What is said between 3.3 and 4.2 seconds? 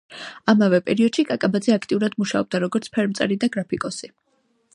და გრაფიკოსი.